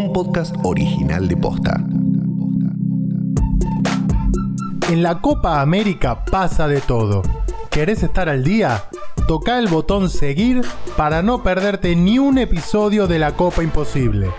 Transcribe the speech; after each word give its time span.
un 0.00 0.12
podcast 0.14 0.56
original 0.62 1.28
de 1.28 1.36
Posta. 1.36 1.78
En 4.88 5.02
la 5.02 5.20
Copa 5.20 5.60
América 5.60 6.24
pasa 6.24 6.66
de 6.68 6.80
todo. 6.80 7.20
¿Querés 7.70 8.02
estar 8.02 8.30
al 8.30 8.42
día? 8.42 8.84
Toca 9.28 9.58
el 9.58 9.68
botón 9.68 10.08
seguir 10.08 10.62
para 10.96 11.20
no 11.20 11.42
perderte 11.42 11.94
ni 11.96 12.18
un 12.18 12.38
episodio 12.38 13.06
de 13.06 13.18
la 13.18 13.32
Copa 13.32 13.62
Imposible. 13.62 14.30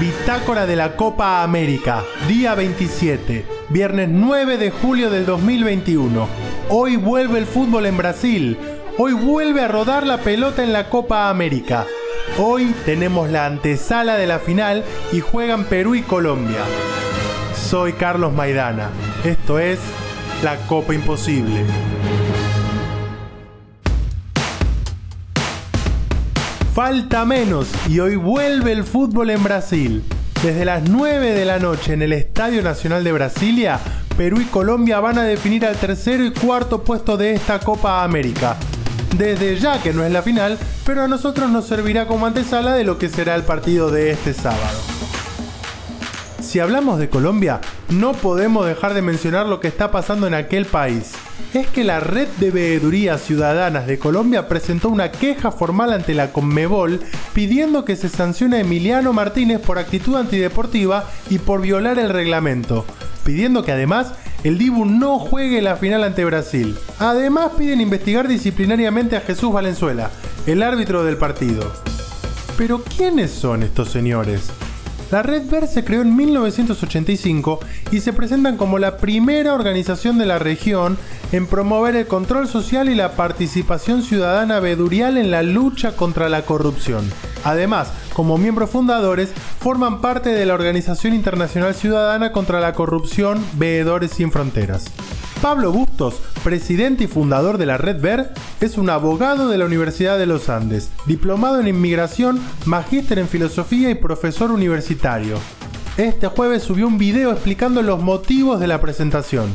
Bitácora 0.00 0.66
de 0.66 0.74
la 0.74 0.96
Copa 0.96 1.44
América, 1.44 2.02
día 2.26 2.56
27, 2.56 3.46
viernes 3.68 4.08
9 4.10 4.58
de 4.58 4.70
julio 4.72 5.10
del 5.10 5.26
2021. 5.26 6.26
Hoy 6.70 6.96
vuelve 6.96 7.38
el 7.38 7.46
fútbol 7.46 7.86
en 7.86 7.96
Brasil. 7.96 8.58
Hoy 8.98 9.12
vuelve 9.12 9.60
a 9.60 9.68
rodar 9.68 10.04
la 10.04 10.18
pelota 10.18 10.64
en 10.64 10.72
la 10.72 10.90
Copa 10.90 11.30
América. 11.30 11.86
Hoy 12.38 12.74
tenemos 12.86 13.28
la 13.30 13.44
antesala 13.44 14.16
de 14.16 14.26
la 14.26 14.38
final 14.38 14.84
y 15.12 15.20
juegan 15.20 15.64
Perú 15.64 15.94
y 15.94 16.00
Colombia. 16.00 16.60
Soy 17.54 17.92
Carlos 17.92 18.32
Maidana. 18.32 18.88
Esto 19.22 19.58
es 19.58 19.78
La 20.42 20.56
Copa 20.66 20.94
Imposible. 20.94 21.66
Falta 26.74 27.26
menos 27.26 27.68
y 27.86 28.00
hoy 28.00 28.16
vuelve 28.16 28.72
el 28.72 28.84
fútbol 28.84 29.28
en 29.28 29.44
Brasil. 29.44 30.02
Desde 30.42 30.64
las 30.64 30.88
9 30.88 31.32
de 31.32 31.44
la 31.44 31.58
noche 31.58 31.92
en 31.92 32.00
el 32.00 32.14
Estadio 32.14 32.62
Nacional 32.62 33.04
de 33.04 33.12
Brasilia, 33.12 33.78
Perú 34.16 34.40
y 34.40 34.46
Colombia 34.46 35.00
van 35.00 35.18
a 35.18 35.22
definir 35.24 35.66
al 35.66 35.76
tercero 35.76 36.24
y 36.24 36.32
cuarto 36.32 36.82
puesto 36.82 37.18
de 37.18 37.34
esta 37.34 37.58
Copa 37.58 38.02
América. 38.02 38.56
Desde 39.16 39.56
ya 39.56 39.82
que 39.82 39.92
no 39.92 40.04
es 40.04 40.12
la 40.12 40.22
final, 40.22 40.58
pero 40.86 41.02
a 41.02 41.08
nosotros 41.08 41.50
nos 41.50 41.66
servirá 41.66 42.06
como 42.06 42.26
antesala 42.26 42.74
de 42.74 42.84
lo 42.84 42.98
que 42.98 43.08
será 43.08 43.34
el 43.34 43.42
partido 43.42 43.90
de 43.90 44.10
este 44.10 44.32
sábado. 44.32 44.78
Si 46.40 46.60
hablamos 46.60 46.98
de 46.98 47.08
Colombia, 47.08 47.60
no 47.90 48.12
podemos 48.12 48.66
dejar 48.66 48.94
de 48.94 49.02
mencionar 49.02 49.46
lo 49.46 49.60
que 49.60 49.68
está 49.68 49.90
pasando 49.90 50.26
en 50.26 50.34
aquel 50.34 50.64
país. 50.64 51.12
Es 51.54 51.66
que 51.66 51.84
la 51.84 52.00
Red 52.00 52.28
de 52.40 52.50
Veedurías 52.50 53.20
Ciudadanas 53.20 53.86
de 53.86 53.98
Colombia 53.98 54.48
presentó 54.48 54.88
una 54.88 55.12
queja 55.12 55.52
formal 55.52 55.92
ante 55.92 56.14
la 56.14 56.32
Conmebol 56.32 57.00
pidiendo 57.34 57.84
que 57.84 57.96
se 57.96 58.08
sancione 58.08 58.56
a 58.56 58.60
Emiliano 58.60 59.12
Martínez 59.12 59.60
por 59.60 59.78
actitud 59.78 60.16
antideportiva 60.16 61.04
y 61.28 61.38
por 61.38 61.60
violar 61.60 61.98
el 61.98 62.08
reglamento, 62.08 62.86
pidiendo 63.24 63.62
que 63.62 63.72
además 63.72 64.12
el 64.44 64.58
Dibu 64.58 64.84
no 64.84 65.18
juegue 65.18 65.62
la 65.62 65.76
final 65.76 66.04
ante 66.04 66.24
Brasil. 66.24 66.76
Además 66.98 67.52
piden 67.56 67.80
investigar 67.80 68.28
disciplinariamente 68.28 69.16
a 69.16 69.20
Jesús 69.20 69.52
Valenzuela, 69.52 70.10
el 70.46 70.62
árbitro 70.62 71.04
del 71.04 71.16
partido. 71.16 71.72
Pero 72.56 72.82
¿quiénes 72.82 73.30
son 73.30 73.62
estos 73.62 73.90
señores? 73.90 74.50
La 75.12 75.22
Red 75.22 75.50
Ver 75.50 75.66
se 75.66 75.84
creó 75.84 76.00
en 76.00 76.16
1985 76.16 77.60
y 77.90 78.00
se 78.00 78.14
presentan 78.14 78.56
como 78.56 78.78
la 78.78 78.96
primera 78.96 79.52
organización 79.52 80.16
de 80.16 80.24
la 80.24 80.38
región 80.38 80.96
en 81.32 81.46
promover 81.46 81.96
el 81.96 82.06
control 82.06 82.48
social 82.48 82.88
y 82.88 82.94
la 82.94 83.12
participación 83.12 84.02
ciudadana 84.02 84.58
vedurial 84.58 85.18
en 85.18 85.30
la 85.30 85.42
lucha 85.42 85.92
contra 85.96 86.30
la 86.30 86.42
corrupción. 86.46 87.04
Además, 87.44 87.92
como 88.14 88.38
miembros 88.38 88.70
fundadores, 88.70 89.30
forman 89.60 90.00
parte 90.00 90.30
de 90.30 90.46
la 90.46 90.54
Organización 90.54 91.14
Internacional 91.14 91.74
Ciudadana 91.74 92.32
contra 92.32 92.60
la 92.60 92.72
Corrupción 92.72 93.44
Veedores 93.54 94.12
Sin 94.12 94.30
Fronteras. 94.30 94.84
Pablo 95.40 95.72
Bustos, 95.72 96.20
presidente 96.44 97.04
y 97.04 97.06
fundador 97.08 97.58
de 97.58 97.66
la 97.66 97.76
Red 97.76 98.00
Ver, 98.00 98.32
es 98.60 98.78
un 98.78 98.88
abogado 98.90 99.48
de 99.48 99.58
la 99.58 99.64
Universidad 99.64 100.16
de 100.16 100.26
los 100.26 100.48
Andes, 100.48 100.90
diplomado 101.04 101.60
en 101.60 101.66
inmigración, 101.66 102.40
magíster 102.64 103.18
en 103.18 103.26
filosofía 103.26 103.90
y 103.90 103.96
profesor 103.96 104.52
universitario. 104.52 105.38
Este 105.96 106.28
jueves 106.28 106.62
subió 106.62 106.86
un 106.86 106.96
video 106.96 107.32
explicando 107.32 107.82
los 107.82 108.00
motivos 108.00 108.60
de 108.60 108.68
la 108.68 108.80
presentación. 108.80 109.54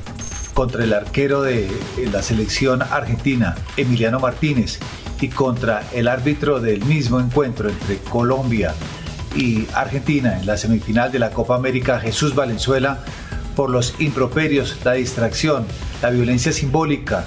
Contra 0.54 0.84
el 0.84 0.94
arquero 0.94 1.42
de 1.42 1.70
la 2.12 2.22
selección 2.22 2.82
argentina, 2.82 3.56
Emiliano 3.78 4.20
Martínez, 4.20 4.80
y 5.20 5.30
contra 5.30 5.84
el 5.94 6.08
árbitro 6.08 6.60
del 6.60 6.84
mismo 6.86 7.20
encuentro 7.20 7.70
entre 7.70 7.98
Colombia 7.98 8.74
y 9.36 9.68
Argentina 9.74 10.38
en 10.40 10.46
la 10.46 10.58
semifinal 10.58 11.12
de 11.12 11.20
la 11.20 11.32
Copa 11.32 11.56
América, 11.56 12.00
Jesús 12.00 12.36
Valenzuela, 12.36 13.04
por 13.56 13.70
los 13.70 13.96
improperios, 14.00 14.78
la 14.84 14.94
distracción, 14.94 15.66
la 16.02 16.10
violencia 16.10 16.52
simbólica 16.52 17.26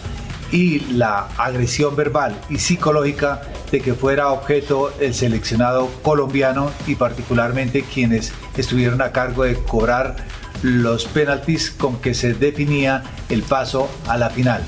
y 0.52 0.80
la 0.92 1.28
agresión 1.36 1.94
verbal 1.96 2.40
y 2.48 2.58
psicológica 2.58 3.42
de 3.70 3.80
que 3.80 3.94
fuera 3.94 4.30
objeto 4.30 4.92
el 5.00 5.14
seleccionado 5.14 5.88
colombiano 6.02 6.70
y 6.86 6.96
particularmente 6.96 7.82
quienes 7.82 8.32
estuvieron 8.56 9.00
a 9.00 9.12
cargo 9.12 9.44
de 9.44 9.54
cobrar 9.54 10.16
los 10.62 11.06
penaltis 11.06 11.70
con 11.70 12.00
que 12.00 12.14
se 12.14 12.34
definía 12.34 13.02
el 13.28 13.42
paso 13.42 13.88
a 14.08 14.16
la 14.16 14.30
final. 14.30 14.62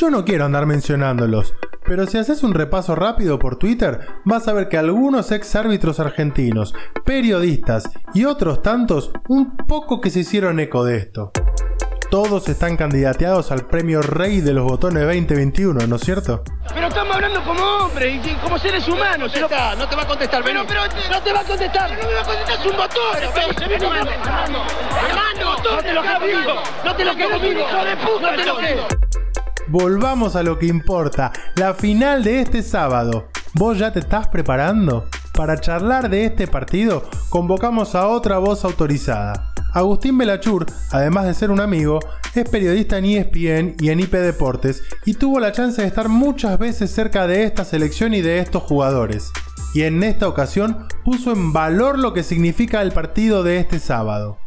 Yo 0.00 0.08
no 0.08 0.24
quiero 0.24 0.46
andar 0.46 0.64
mencionándolos, 0.64 1.52
pero 1.84 2.06
si 2.06 2.16
haces 2.16 2.42
un 2.42 2.54
repaso 2.54 2.94
rápido 2.94 3.38
por 3.38 3.56
Twitter, 3.56 4.00
vas 4.24 4.48
a 4.48 4.54
ver 4.54 4.70
que 4.70 4.78
algunos 4.78 5.30
ex 5.30 5.54
árbitros 5.54 6.00
argentinos, 6.00 6.74
periodistas 7.04 7.90
y 8.14 8.24
otros 8.24 8.62
tantos 8.62 9.10
un 9.28 9.58
poco 9.58 10.00
que 10.00 10.08
se 10.08 10.20
hicieron 10.20 10.58
eco 10.58 10.84
de 10.84 10.96
esto. 10.96 11.32
Todos 12.10 12.48
están 12.48 12.78
candidateados 12.78 13.52
al 13.52 13.66
premio 13.66 14.00
Rey 14.00 14.40
de 14.40 14.54
los 14.54 14.64
Botones 14.64 15.02
2021, 15.02 15.86
¿no 15.86 15.96
es 15.96 16.02
cierto? 16.02 16.44
Pero 16.72 16.86
estamos 16.86 17.16
hablando 17.16 17.44
como 17.44 17.62
hombres 17.62 18.26
y 18.26 18.34
como 18.36 18.58
seres 18.58 18.88
humanos. 18.88 19.30
No, 19.38 19.48
no, 19.50 19.76
no 19.76 19.86
te 19.86 19.96
va 19.96 20.02
a 20.04 20.06
contestar, 20.06 20.42
pero, 20.42 20.64
pero, 20.66 20.80
no 20.86 21.22
te 21.22 21.30
va 21.30 21.40
a 21.40 21.44
contestar. 21.44 21.90
No 21.90 22.08
me 22.08 22.14
va 22.14 22.20
a 22.22 22.24
contestar, 22.24 22.58
es 22.58 22.64
un 22.64 22.76
botón. 22.78 23.02
Pero, 23.12 23.30
pero, 23.34 23.74
hermano, 23.74 24.10
hermano, 24.10 24.64
hermano, 25.06 25.56
no 25.62 25.82
te 25.82 25.92
lo 25.92 26.02
digo. 26.26 26.62
No 26.86 26.96
te 26.96 27.04
lo 27.04 27.14
que 27.14 27.48
digo. 27.48 27.60
Hijo 27.60 27.84
de 27.84 27.96
puta, 27.98 28.30
no 28.30 28.36
te 28.36 28.46
lo 28.46 28.56
que 28.56 29.09
volvamos 29.70 30.34
a 30.34 30.42
lo 30.42 30.58
que 30.58 30.66
importa, 30.66 31.32
la 31.54 31.74
final 31.74 32.24
de 32.24 32.40
este 32.40 32.62
sábado. 32.62 33.28
¿Vos 33.54 33.78
ya 33.78 33.92
te 33.92 34.00
estás 34.00 34.26
preparando? 34.28 35.06
Para 35.32 35.60
charlar 35.60 36.10
de 36.10 36.24
este 36.24 36.48
partido, 36.48 37.04
convocamos 37.28 37.94
a 37.94 38.08
otra 38.08 38.38
voz 38.38 38.64
autorizada. 38.64 39.52
Agustín 39.72 40.18
Belachur, 40.18 40.66
además 40.90 41.26
de 41.26 41.34
ser 41.34 41.52
un 41.52 41.60
amigo, 41.60 42.00
es 42.34 42.48
periodista 42.48 42.98
en 42.98 43.04
ESPN 43.04 43.76
y 43.78 43.90
en 43.90 44.00
IP 44.00 44.12
Deportes 44.14 44.82
y 45.06 45.14
tuvo 45.14 45.38
la 45.38 45.52
chance 45.52 45.80
de 45.80 45.86
estar 45.86 46.08
muchas 46.08 46.58
veces 46.58 46.90
cerca 46.90 47.28
de 47.28 47.44
esta 47.44 47.64
selección 47.64 48.12
y 48.12 48.22
de 48.22 48.40
estos 48.40 48.64
jugadores. 48.64 49.30
Y 49.72 49.82
en 49.82 50.02
esta 50.02 50.26
ocasión 50.26 50.88
puso 51.04 51.30
en 51.30 51.52
valor 51.52 51.96
lo 51.96 52.12
que 52.12 52.24
significa 52.24 52.82
el 52.82 52.90
partido 52.90 53.44
de 53.44 53.58
este 53.58 53.78
sábado. 53.78 54.38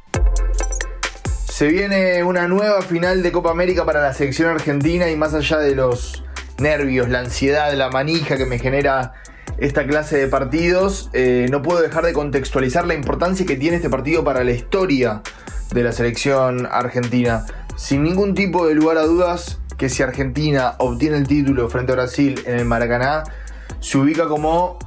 Se 1.54 1.68
viene 1.68 2.24
una 2.24 2.48
nueva 2.48 2.82
final 2.82 3.22
de 3.22 3.32
Copa 3.32 3.52
América 3.52 3.86
para 3.86 4.02
la 4.02 4.12
selección 4.12 4.50
argentina 4.50 5.12
y 5.12 5.16
más 5.16 5.36
allá 5.36 5.60
de 5.60 5.76
los 5.76 6.24
nervios, 6.58 7.10
la 7.10 7.20
ansiedad, 7.20 7.72
la 7.76 7.92
manija 7.92 8.38
que 8.38 8.48
me 8.48 8.58
genera 8.58 9.14
esta 9.60 9.86
clase 9.86 10.18
de 10.18 10.28
partidos, 10.28 11.12
eh, 11.14 11.46
no 11.52 11.62
puedo 11.62 11.80
dejar 11.80 12.06
de 12.06 12.14
contextualizar 12.14 12.88
la 12.88 12.96
importancia 12.96 13.46
que 13.46 13.56
tiene 13.56 13.76
este 13.76 13.92
partido 13.92 14.24
para 14.24 14.44
la 14.44 14.50
historia 14.50 15.22
de 15.72 15.84
la 15.84 15.92
selección 15.92 16.66
argentina. 16.66 17.46
Sin 17.76 18.02
ningún 18.02 18.34
tipo 18.34 18.66
de 18.66 18.74
lugar 18.74 18.98
a 18.98 19.04
dudas 19.04 19.60
que 19.78 19.90
si 19.90 20.02
Argentina 20.02 20.74
obtiene 20.80 21.18
el 21.18 21.28
título 21.28 21.70
frente 21.70 21.92
a 21.92 21.96
Brasil 21.98 22.42
en 22.48 22.58
el 22.58 22.66
Maracaná, 22.66 23.26
se 23.80 24.00
ubica 24.00 24.28
como 24.28 24.80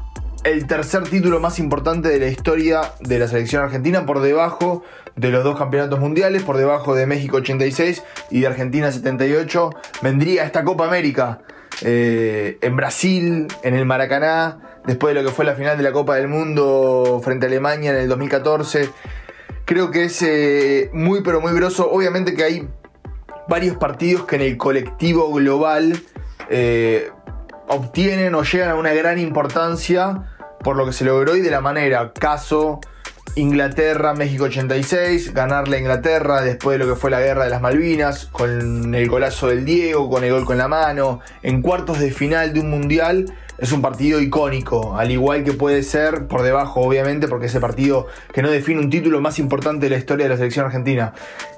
el 0.47 0.69
tercer 0.69 1.03
título 1.03 1.41
más 1.41 1.59
importante 1.59 2.09
de 2.09 2.21
la 2.21 2.29
historia 2.29 2.93
de 3.01 3.19
la 3.19 3.27
selección 3.27 3.65
argentina 3.65 4.07
por 4.07 4.21
debajo 4.21 4.85
de 5.17 5.31
los 5.31 5.43
dos 5.43 5.59
campeonatos 5.59 5.99
mundiales, 5.99 6.45
por 6.45 6.57
debajo 6.57 6.95
de 6.95 7.05
México 7.05 7.39
86 7.39 8.05
y 8.31 8.41
de 8.43 8.47
Argentina 8.47 8.93
78. 8.93 9.71
Vendría 10.03 10.45
esta 10.45 10.63
Copa 10.63 10.87
América 10.87 11.41
eh, 11.83 12.59
en 12.61 12.77
Brasil, 12.77 13.49
en 13.65 13.75
el 13.75 13.87
Maracaná, 13.87 14.79
después 14.87 15.17
de 15.17 15.21
lo 15.21 15.29
que 15.29 15.35
fue 15.35 15.45
la 15.45 15.55
final 15.55 15.77
de 15.77 15.83
la 15.83 15.91
Copa 15.91 16.15
del 16.15 16.29
Mundo 16.29 17.21
frente 17.25 17.47
a 17.47 17.49
Alemania 17.49 17.91
en 17.91 17.97
el 17.97 18.09
2014. 18.09 18.89
Creo 19.65 19.91
que 19.91 20.05
es 20.05 20.23
eh, 20.23 20.91
muy 20.93 21.23
pero 21.23 21.41
muy 21.41 21.55
groso. 21.55 21.91
Obviamente 21.91 22.35
que 22.35 22.45
hay 22.45 22.69
varios 23.49 23.77
partidos 23.79 24.27
que 24.27 24.37
en 24.37 24.43
el 24.43 24.57
colectivo 24.57 25.33
global 25.33 26.01
eh, 26.51 27.11
obtienen 27.67 28.33
o 28.37 28.45
llegan 28.45 28.71
a 28.71 28.77
una 28.77 28.93
gran 28.93 29.19
importancia 29.19 30.36
por 30.67 30.77
lo 30.77 30.85
que 30.85 30.93
se 30.93 31.05
logró 31.05 31.37
y 31.37 31.43
de 31.43 31.51
la 31.53 31.61
manera. 31.61 32.13
Caso 32.13 32.81
Inglaterra, 33.37 34.15
México 34.15 34.47
86, 34.47 35.33
ganarle 35.33 35.77
a 35.77 35.79
Inglaterra 35.79 36.43
después 36.43 36.77
de 36.77 36.85
lo 36.85 36.93
que 36.93 36.99
fue 36.99 37.09
la 37.09 37.21
guerra 37.21 37.45
de 37.45 37.51
las 37.51 37.61
Malvinas, 37.61 38.27
con 38.33 38.93
el 38.93 39.09
golazo 39.09 39.47
del 39.47 39.65
Diego, 39.65 40.11
con 40.11 40.25
el 40.25 40.33
gol 40.33 40.45
con 40.45 40.59
la 40.59 40.67
mano, 40.67 41.21
en 41.45 41.63
cuartos 41.63 42.01
de 42.01 42.11
final 42.11 42.53
de 42.53 42.59
un 42.59 42.71
mundial. 42.71 43.33
Es 43.59 43.73
un 43.73 43.81
partido 43.81 44.21
icónico, 44.21 44.97
al 44.99 45.11
igual 45.11 45.43
que 45.43 45.53
puede 45.53 45.83
ser 45.83 46.27
por 46.27 46.43
debajo, 46.43 46.81
obviamente, 46.83 47.27
porque 47.27 47.47
es 47.47 47.55
el 47.55 47.63
partido 47.63 48.07
que 48.35 48.43
no 48.43 48.51
define 48.51 48.81
un 48.81 48.91
título 48.91 49.21
más 49.21 49.39
importante 49.39 49.87
de 49.87 49.91
la 49.91 49.97
historia 49.97 50.27
de 50.27 50.31
la 50.31 50.37
selección 50.37 50.67
argentina. 50.67 51.15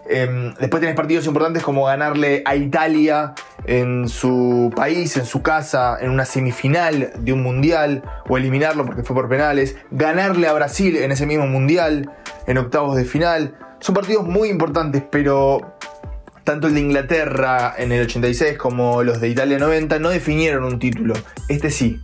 Em, 0.09 0.55
después 0.55 0.81
tenés 0.81 0.95
partidos 0.95 1.27
importantes 1.27 1.63
como 1.63 1.85
ganarle 1.85 2.43
a 2.45 2.55
Italia 2.55 3.35
en 3.67 4.09
su 4.09 4.73
país, 4.75 5.17
en 5.17 5.27
su 5.27 5.43
casa, 5.43 5.99
en 6.01 6.11
una 6.11 6.25
semifinal 6.25 7.13
de 7.19 7.33
un 7.33 7.43
mundial, 7.43 8.03
o 8.29 8.39
eliminarlo 8.39 8.87
porque 8.87 9.03
fue 9.03 9.17
por 9.17 9.29
penales, 9.29 9.77
ganarle 9.91 10.47
a 10.47 10.53
Brasil 10.53 10.97
en 10.97 11.11
ese 11.11 11.27
mismo 11.27 11.47
mundial, 11.47 12.11
en 12.47 12.59
octavos 12.59 12.97
de 12.97 13.05
final. 13.05 13.57
Son 13.81 13.95
partidos 13.95 14.25
muy 14.25 14.49
importantes, 14.49 15.03
pero 15.11 15.78
tanto 16.49 16.69
el 16.69 16.73
de 16.73 16.81
Inglaterra 16.81 17.75
en 17.77 17.93
el 17.93 18.07
86 18.07 18.57
como 18.57 19.03
los 19.03 19.21
de 19.21 19.29
Italia 19.29 19.59
90 19.59 19.99
no 19.99 20.09
definieron 20.09 20.65
un 20.65 20.79
título. 20.79 21.13
Este 21.47 21.71
sí. 21.71 22.01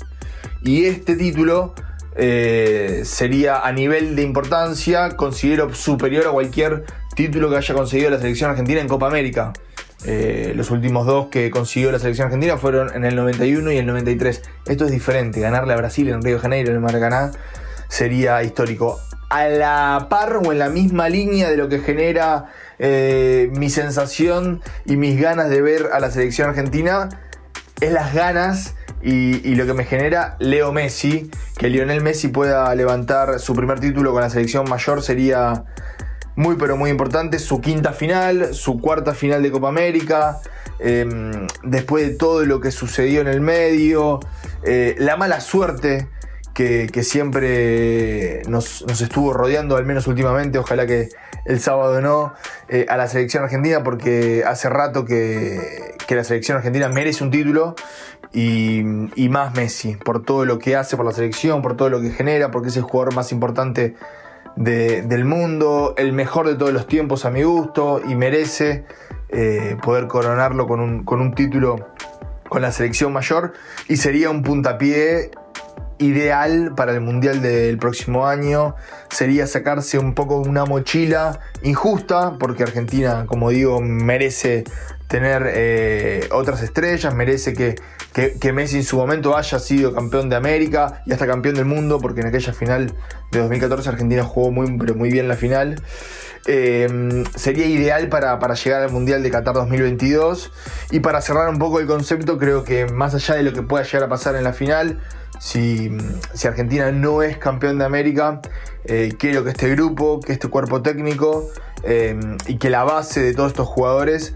Y 0.63 0.85
este 0.85 1.17
título 1.17 1.75
eh, 2.15 3.01
sería 3.07 3.61
a 3.61 3.73
nivel 3.73 4.15
de 4.17 4.21
importancia, 4.21 5.17
considero 5.17 5.75
superior 5.75 6.27
a 6.27 6.31
cualquier 6.31 6.85
título 7.17 7.49
que 7.49 7.57
haya 7.57 7.75
conseguido 7.75 8.11
la 8.11 8.19
selección 8.19 8.51
argentina 8.51 8.83
en 8.83 8.89
Copa 8.89 9.07
América. 9.07 9.55
Eh, 10.05 10.53
los 10.55 10.71
últimos 10.71 11.07
dos 11.07 11.29
que 11.29 11.51
consiguió 11.51 11.91
la 11.91 11.99
selección 11.99 12.27
argentina 12.27 12.59
fueron 12.59 12.95
en 12.95 13.07
el 13.07 13.17
91 13.17 13.73
y 13.73 13.79
el 13.79 13.87
93. 13.87 14.43
Esto 14.67 14.85
es 14.85 14.91
diferente, 14.91 15.41
ganarle 15.41 15.73
a 15.73 15.77
Brasil 15.77 16.07
en 16.11 16.21
Río 16.21 16.35
de 16.35 16.41
Janeiro, 16.43 16.69
en 16.69 16.75
el 16.75 16.83
Maracaná, 16.83 17.31
sería 17.89 18.43
histórico. 18.43 19.01
A 19.35 19.49
la 19.49 20.07
par 20.09 20.37
o 20.37 20.53
en 20.53 20.61
la 20.61 20.69
misma 20.69 21.09
línea 21.09 21.51
de 21.51 21.57
lo 21.57 21.69
que 21.69 21.81
genera 21.81 22.53
eh, 22.79 23.51
mi 23.57 23.69
sensación 23.69 24.63
y 24.87 24.97
mis 24.97 25.21
ganas 25.21 25.51
de 25.51 25.61
ver 25.61 25.89
a 25.93 25.99
la 25.99 26.13
selección 26.13 26.51
argentina, 26.51 27.09
es 27.81 27.91
las 27.91 28.15
ganas 28.15 28.77
y, 29.03 29.57
lo 29.57 29.67
que 29.67 29.75
me 29.75 29.85
genera 29.85 30.37
Leo 30.39 30.71
Messi, 30.71 31.33
que 31.59 31.69
Lionel 31.69 32.01
Messi 32.01 32.29
pueda 32.29 32.73
levantar 32.77 33.41
su 33.41 33.57
primer 33.57 33.81
título 33.81 34.13
con 34.13 34.21
la 34.23 34.31
selección 34.31 34.71
mayor 34.71 35.03
sería 35.03 35.65
muy 36.37 36.55
pero 36.55 36.77
muy 36.77 36.91
importante. 36.91 37.41
Su 37.41 37.61
quinta 37.61 37.93
final, 37.93 38.55
su 38.55 38.81
cuarta 38.81 39.15
final 39.15 39.43
de 39.43 39.51
Copa 39.51 39.67
América, 39.67 40.39
em, 40.79 41.49
después 41.65 42.07
de 42.07 42.15
todo 42.15 42.45
lo 42.45 42.61
que 42.61 42.71
sucedió 42.71 43.21
en 43.21 43.27
el 43.27 43.41
medio, 43.41 44.21
eh, 44.63 44.95
la 44.99 45.17
mala 45.17 45.41
suerte 45.41 46.07
que, 46.55 47.03
siempre 47.03 48.43
nos, 48.49 48.83
estuvo 48.83 49.33
rodeando, 49.33 49.77
al 49.77 49.85
menos 49.85 50.07
últimamente, 50.07 50.59
ojalá 50.59 50.87
que 50.87 51.09
el 51.45 51.61
sábado 51.61 52.01
no, 52.01 52.33
eh, 52.69 52.87
a 52.89 52.97
la 52.97 53.09
selección 53.09 53.43
argentina, 53.43 53.83
porque 53.83 54.45
hace 54.47 54.69
rato 54.69 55.05
que, 55.05 55.95
la 56.09 56.25
selección 56.25 56.57
argentina 56.57 56.89
merece 56.89 57.25
un 57.25 57.33
título 57.33 57.75
y, 58.33 58.83
más 59.29 59.55
Messi, 59.55 59.97
por 59.97 60.23
todo 60.23 60.45
lo 60.45 60.59
que 60.61 60.77
hace 60.77 60.97
por 60.97 61.05
la 61.05 61.13
selección, 61.13 61.61
por 61.61 61.77
todo 61.77 61.91
lo 61.91 62.01
que 62.01 62.11
genera, 62.11 62.53
porque 62.53 62.69
es 62.69 62.77
el 62.77 62.85
jugador 62.85 63.15
más 63.15 63.33
importante 63.33 63.97
del 64.55 65.25
mundo, 65.25 65.95
el 65.99 66.13
mejor 66.13 66.47
de 66.47 66.55
todos 66.55 66.73
los 66.73 66.87
tiempos 66.87 67.25
a 67.25 67.31
mi 67.31 67.43
gusto 67.43 68.01
y 68.07 68.15
merece 68.15 68.85
eh, 69.31 69.77
poder 69.83 70.07
coronarlo 70.07 70.69
con 70.69 70.81
un 70.81 71.35
título 71.35 71.89
con 72.49 72.63
la 72.63 72.71
selección 72.71 73.13
mayor 73.13 73.55
y 73.89 73.97
sería 73.97 74.31
un 74.31 74.45
puntapié 74.45 75.33
ideal 75.99 76.73
para 76.77 76.93
el 76.93 77.01
Mundial 77.01 77.43
del 77.43 77.79
próximo 77.79 78.27
año 78.27 78.75
sería 79.11 79.47
sacarse 79.47 79.99
un 79.99 80.15
poco 80.15 80.37
una 80.37 80.65
mochila 80.65 81.41
injusta, 81.63 82.37
porque 82.39 82.63
Argentina, 82.63 83.27
como 83.27 83.51
digo, 83.51 83.81
merece 83.81 84.65
tener 85.09 85.51
eh, 85.55 86.29
otras 86.33 86.63
estrellas, 86.63 87.15
merece 87.15 87.53
que, 87.53 87.77
que, 88.13 88.53
Messi 88.53 88.79
en 88.79 88.85
su 88.85 88.97
momento 88.97 89.37
haya 89.37 89.59
sido 89.59 89.95
campeón 89.95 90.29
de 90.29 90.37
América 90.37 91.03
y 91.07 91.13
hasta 91.13 91.27
campeón 91.27 91.57
del 91.57 91.67
mundo, 91.67 92.01
porque 92.01 92.23
en 92.23 92.29
aquella 92.29 92.53
final 92.53 92.93
de 93.31 93.39
2014 93.39 93.89
Argentina 93.89 94.25
jugó 94.25 94.51
muy, 94.51 94.71
muy 94.71 95.11
bien 95.11 95.29
la 95.29 95.37
final. 95.37 95.83
Eh, 96.47 97.25
sería 97.37 97.67
ideal 97.67 98.09
para, 98.09 98.39
llegar 98.55 98.83
al 98.83 98.91
Mundial 98.91 99.23
de 99.23 99.31
Qatar 99.31 99.55
2022. 99.55 100.53
Y 100.91 101.01
para 101.01 101.21
cerrar 101.21 101.49
un 101.49 101.59
poco 101.59 101.81
el 101.81 101.87
concepto, 101.87 102.39
creo 102.39 102.65
que 102.65 102.87
más 102.87 103.15
allá 103.15 103.37
de 103.37 103.43
lo 103.43 103.53
que 103.53 103.63
pueda 103.63 103.85
llegar 103.85 104.05
a 104.05 104.09
pasar 104.09 104.37
en 104.37 104.45
la 104.45 104.53
final, 104.53 105.01
si, 105.39 105.91
Argentina 106.45 106.93
no 106.93 107.23
es 107.23 107.39
campeón 107.39 107.79
de 107.79 107.85
América, 107.85 108.41
eh, 108.85 109.15
quiero 109.19 109.45
que 109.45 109.51
este 109.51 109.71
grupo, 109.71 110.21
que 110.21 110.33
este 110.33 110.49
cuerpo 110.49 110.83
técnico 110.83 111.49
y 112.47 112.57
que 112.57 112.71
la 112.71 112.83
base 112.83 113.21
de 113.21 113.35
todos 113.35 113.49
estos 113.49 113.69
jugadores 113.69 114.35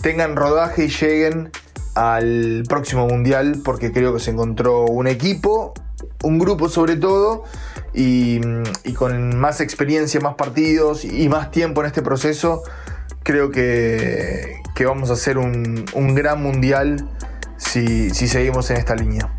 tengan 0.00 0.36
rodaje 0.36 0.84
y 0.84 0.88
lleguen 0.88 1.50
al 1.94 2.64
próximo 2.68 3.08
mundial 3.08 3.62
porque 3.64 3.92
creo 3.92 4.12
que 4.14 4.20
se 4.20 4.30
encontró 4.30 4.84
un 4.84 5.06
equipo, 5.06 5.74
un 6.22 6.38
grupo 6.38 6.68
sobre 6.68 6.96
todo, 6.96 7.44
y, 7.92 8.40
con 8.94 9.38
más 9.38 9.60
experiencia, 9.60 10.20
más 10.20 10.34
partidos 10.34 11.04
y 11.04 11.28
más 11.28 11.50
tiempo 11.50 11.80
en 11.80 11.86
este 11.86 12.02
proceso, 12.02 12.62
creo 13.22 13.50
que, 13.50 14.56
vamos 14.84 15.10
a 15.10 15.14
hacer 15.14 15.38
un, 15.38 15.84
gran 16.14 16.42
mundial 16.42 17.08
si 17.56 18.10
seguimos 18.10 18.70
en 18.70 18.76
esta 18.76 18.94
línea. 18.94 19.30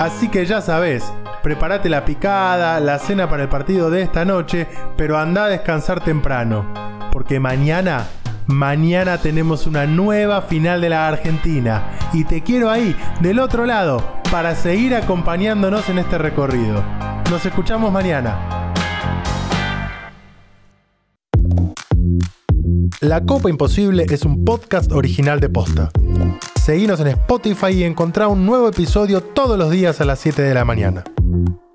Así 0.00 0.30
que 0.30 0.46
ya 0.46 0.62
sabes, 0.62 1.04
prepárate 1.42 1.90
la 1.90 2.06
picada, 2.06 2.80
la 2.80 2.98
cena 2.98 3.28
para 3.28 3.42
el 3.42 3.50
partido 3.50 3.90
de 3.90 4.00
esta 4.00 4.24
noche, 4.24 4.66
pero 4.96 5.18
anda 5.18 5.44
a 5.44 5.48
descansar 5.48 6.02
temprano, 6.02 6.64
porque 7.12 7.38
mañana, 7.38 8.06
mañana 8.46 9.18
tenemos 9.18 9.66
una 9.66 9.84
nueva 9.84 10.40
final 10.40 10.80
de 10.80 10.88
la 10.88 11.06
Argentina 11.06 11.90
y 12.14 12.24
te 12.24 12.42
quiero 12.42 12.70
ahí, 12.70 12.96
del 13.20 13.40
otro 13.40 13.66
lado, 13.66 14.02
para 14.32 14.54
seguir 14.54 14.94
acompañándonos 14.94 15.86
en 15.90 15.98
este 15.98 16.16
recorrido. 16.16 16.82
Nos 17.30 17.44
escuchamos 17.44 17.92
mañana. 17.92 18.72
La 23.00 23.20
Copa 23.20 23.50
Imposible 23.50 24.06
es 24.08 24.24
un 24.24 24.46
podcast 24.46 24.90
original 24.92 25.40
de 25.40 25.50
Posta. 25.50 25.90
Seguinos 26.60 27.00
en 27.00 27.06
Spotify 27.06 27.68
y 27.68 27.84
encontrá 27.84 28.28
un 28.28 28.44
nuevo 28.44 28.68
episodio 28.68 29.22
todos 29.22 29.58
los 29.58 29.70
días 29.70 30.02
a 30.02 30.04
las 30.04 30.18
7 30.18 30.42
de 30.42 30.52
la 30.52 30.66
mañana. 30.66 31.04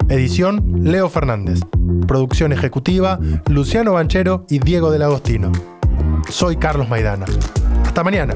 Edición 0.10 0.84
Leo 0.84 1.10
Fernández. 1.10 1.60
Producción 2.08 2.54
ejecutiva 2.54 3.20
Luciano 3.50 3.94
Banchero 3.94 4.46
y 4.48 4.60
Diego 4.60 4.92
del 4.92 5.02
Agostino. 5.02 5.52
Soy 6.30 6.58
Carlos 6.58 6.88
Maidana. 6.88 7.26
Hasta 7.84 8.04
mañana. 8.04 8.36